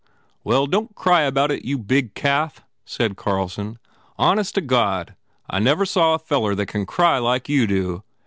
[0.43, 3.77] "Well, don t cry about it, you big calf," said Carlson,
[4.17, 5.13] "Honest to God,
[5.47, 8.01] I never saw a feller that can cry like you do